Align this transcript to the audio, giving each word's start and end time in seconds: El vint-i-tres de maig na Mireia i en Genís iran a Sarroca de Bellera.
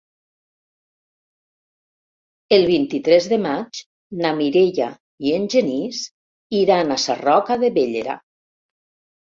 El 2.57 2.65
vint-i-tres 2.69 3.27
de 3.35 3.39
maig 3.45 3.83
na 4.23 4.33
Mireia 4.41 4.89
i 5.29 5.37
en 5.37 5.47
Genís 5.57 6.03
iran 6.65 6.99
a 6.99 7.01
Sarroca 7.07 7.63
de 7.67 7.73
Bellera. 7.81 8.21